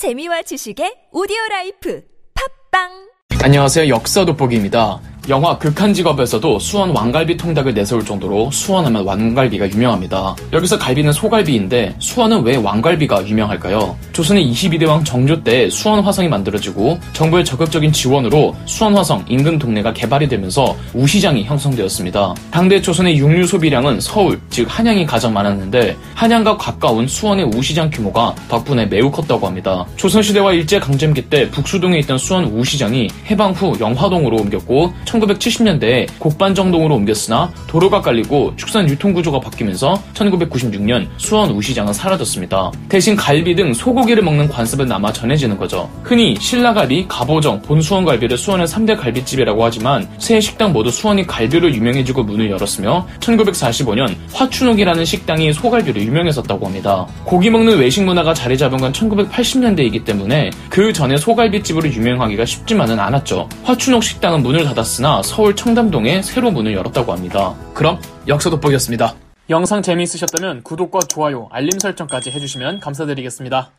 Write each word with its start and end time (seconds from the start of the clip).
재미와 0.00 0.40
지식의 0.40 1.12
오디오 1.12 1.36
라이프 1.50 2.02
팟빵 2.72 3.44
안녕하세요. 3.44 3.90
역사 3.90 4.24
돋보기입니다. 4.24 4.98
영화 5.28 5.56
극한 5.58 5.92
직업에서도 5.92 6.58
수원 6.58 6.90
왕갈비 6.90 7.36
통닭을 7.36 7.74
내세울 7.74 8.04
정도로 8.04 8.50
수원하면 8.50 9.04
왕갈비가 9.04 9.70
유명합니다. 9.70 10.34
여기서 10.52 10.78
갈비는 10.78 11.12
소갈비인데 11.12 11.94
수원은 11.98 12.42
왜 12.42 12.56
왕갈비가 12.56 13.28
유명할까요? 13.28 13.96
조선의 14.12 14.50
22대 14.50 14.88
왕 14.88 15.04
정조 15.04 15.44
때 15.44 15.68
수원 15.68 16.00
화성이 16.00 16.28
만들어지고 16.28 16.98
정부의 17.12 17.44
적극적인 17.44 17.92
지원으로 17.92 18.56
수원 18.64 18.96
화성 18.96 19.24
인근 19.28 19.58
동네가 19.58 19.92
개발이 19.92 20.28
되면서 20.28 20.74
우시장이 20.94 21.44
형성되었습니다. 21.44 22.34
당대 22.50 22.80
조선의 22.80 23.18
육류 23.18 23.46
소비량은 23.46 24.00
서울, 24.00 24.40
즉 24.48 24.66
한양이 24.68 25.04
가장 25.06 25.32
많았는데 25.32 25.96
한양과 26.14 26.56
가까운 26.56 27.06
수원의 27.06 27.44
우시장 27.54 27.90
규모가 27.90 28.34
덕분에 28.48 28.86
매우 28.86 29.10
컸다고 29.10 29.46
합니다. 29.46 29.84
조선시대와 29.96 30.54
일제강점기 30.54 31.28
때 31.28 31.50
북수동에 31.50 31.98
있던 32.00 32.18
수원 32.18 32.46
우시장이 32.46 33.08
해방 33.30 33.52
후 33.52 33.76
영화동으로 33.78 34.36
옮겼고 34.38 34.92
1970년대에 35.10 36.06
곡반정동으로 36.18 36.94
옮겼으나 36.94 37.50
도로가 37.66 38.00
깔리고 38.00 38.54
축산 38.56 38.88
유통 38.88 39.12
구조가 39.12 39.40
바뀌면서 39.40 40.00
1996년 40.14 41.08
수원 41.16 41.50
우시장은 41.50 41.92
사라졌습니다. 41.92 42.70
대신 42.88 43.16
갈비 43.16 43.54
등 43.54 43.72
소고기를 43.72 44.22
먹는 44.22 44.48
관습은 44.48 44.86
남아 44.86 45.12
전해지는 45.12 45.56
거죠. 45.58 45.90
흔히 46.02 46.36
신라갈비, 46.38 47.06
갑오정, 47.08 47.62
본수원 47.62 48.04
갈비를 48.04 48.38
수원의 48.38 48.66
3대 48.66 48.96
갈비집이라고 48.98 49.64
하지만 49.64 50.08
세 50.18 50.40
식당 50.40 50.72
모두 50.72 50.90
수원이 50.90 51.26
갈비로 51.26 51.70
유명해지고 51.72 52.22
문을 52.24 52.50
열었으며 52.50 53.06
1945년 53.20 54.14
화춘옥이라는 54.32 55.04
식당이 55.04 55.52
소갈비로 55.52 56.00
유명했었다고 56.00 56.66
합니다. 56.66 57.06
고기 57.24 57.50
먹는 57.50 57.78
외식 57.78 58.02
문화가 58.04 58.34
자리 58.34 58.56
잡은 58.56 58.78
건 58.78 58.92
1980년대이기 58.92 60.04
때문에 60.04 60.50
그 60.68 60.92
전에 60.92 61.16
소갈비집으로 61.16 61.88
유명하기가 61.88 62.44
쉽지만은 62.44 62.98
않았죠. 62.98 63.48
화춘옥 63.64 64.04
식당은 64.04 64.42
문을 64.42 64.64
닫았으 64.64 64.99
나 65.00 65.22
서울 65.22 65.56
청담동에 65.56 66.20
새로 66.20 66.50
문을 66.50 66.74
열었다고 66.74 67.10
합니다. 67.10 67.54
그럼 67.72 67.98
역사 68.28 68.50
돋보기였습니다. 68.50 69.14
영상 69.48 69.80
재미있으셨다면 69.80 70.62
구독과 70.62 71.00
좋아요, 71.08 71.48
알림 71.50 71.70
설정까지 71.78 72.30
해주시면 72.30 72.80
감사드리겠습니다. 72.80 73.70